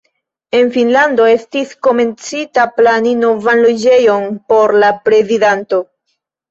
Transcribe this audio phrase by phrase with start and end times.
[0.59, 5.87] En Finnlando estis komencita plani novan loĝejon por la prezidanto.